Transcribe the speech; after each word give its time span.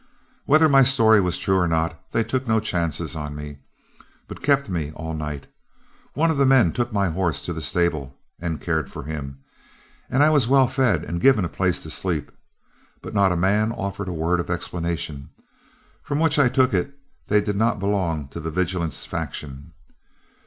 Whether 0.45 0.67
my 0.67 0.81
story 0.81 1.21
was 1.21 1.37
true 1.37 1.57
or 1.57 1.67
not, 1.67 1.95
they 2.11 2.23
took 2.23 2.47
no 2.47 2.59
chances 2.59 3.15
on 3.15 3.35
me, 3.35 3.59
but 4.27 4.41
kept 4.41 4.67
me 4.67 4.91
all 4.95 5.13
night. 5.13 5.45
One 6.15 6.31
of 6.31 6.37
the 6.37 6.45
men 6.47 6.73
took 6.73 6.91
my 6.91 7.11
horse 7.11 7.39
to 7.43 7.53
the 7.53 7.61
stable 7.61 8.15
and 8.39 8.59
cared 8.59 8.89
for 8.91 9.03
him, 9.03 9.43
and 10.09 10.23
I 10.23 10.31
was 10.31 10.47
well 10.47 10.67
fed 10.67 11.03
and 11.03 11.21
given 11.21 11.45
a 11.45 11.49
place 11.49 11.83
to 11.83 11.91
sleep, 11.91 12.31
but 13.03 13.13
not 13.13 13.31
a 13.31 13.37
man 13.37 13.71
offered 13.71 14.07
a 14.09 14.11
word 14.11 14.39
of 14.39 14.49
explanation, 14.49 15.29
from 16.01 16.19
which 16.19 16.39
I 16.39 16.49
took 16.49 16.73
it 16.73 16.97
they 17.27 17.39
did 17.39 17.55
not 17.55 17.77
belong 17.79 18.27
to 18.29 18.39
the 18.39 18.49
vigilance 18.49 19.05
faction. 19.05 19.71